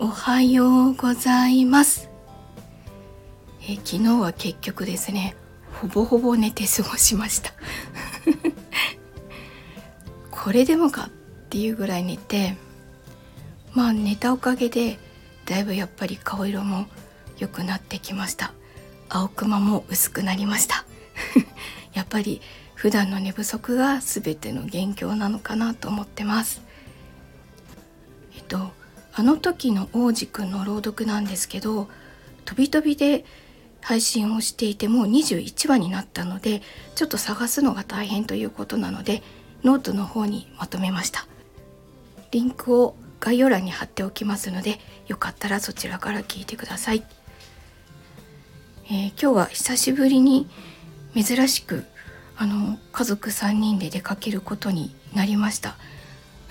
[0.00, 2.08] おはようございます。
[3.68, 5.34] え昨日は結局ですね
[5.72, 7.52] ほぼほぼ寝て過ごしました。
[10.30, 11.10] これでもかっ
[11.50, 12.56] ていうぐらい寝て
[13.74, 15.00] まあ寝たおかげで
[15.46, 16.86] だいぶやっぱり顔色も
[17.38, 18.52] 良くなってきました。
[19.08, 20.84] 青クマも薄くなりました。
[21.92, 22.40] やっぱり
[22.74, 26.62] 普段の寝不足が全ての元凶なのかなと思ってます。
[28.36, 28.77] えっと
[29.18, 31.88] あの時の王子くんの朗読なんですけど
[32.44, 33.24] 飛び飛びで
[33.80, 36.62] 配信をしていてもう21話になったので
[36.94, 39.24] ちょっと探すのが大変ということなので
[39.64, 41.26] ノートの方にまとめました。
[42.30, 44.78] リンクを概要欄に貼っておきますので
[45.08, 47.02] よかったらそちらから聞いてください、
[48.84, 50.46] えー、今日は久しぶりに
[51.14, 51.84] 珍しく
[52.36, 55.76] あの家族3人で出かけることになりました。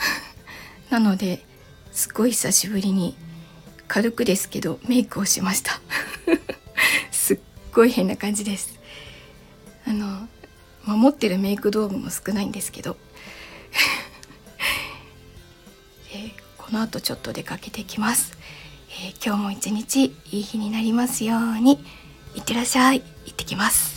[0.92, 1.46] なので
[1.98, 3.16] すっごい久しぶりに
[3.88, 5.82] 軽くですけどメイクをしました。
[7.10, 7.40] すっ
[7.74, 8.78] ごい変な感じです。
[9.84, 10.28] あの
[10.86, 12.98] 守ってるメイク道具も少ないんですけど。
[16.14, 18.38] でこの後ちょっと出かけてきます、
[18.90, 21.84] えー、今日も一日いい日になりますように
[22.36, 23.00] いってらっしゃい。
[23.00, 23.97] 行ってきます。